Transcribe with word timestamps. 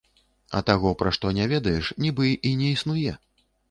А 0.59 0.61
таго, 0.69 0.93
пра 1.03 1.13
што 1.19 1.33
не 1.41 1.45
ведаеш, 1.53 1.93
нібы 2.09 2.35
і 2.47 2.59
не 2.65 2.75
існуе. 2.77 3.19